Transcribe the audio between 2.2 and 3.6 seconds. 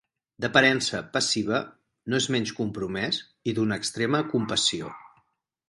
és menys compromès i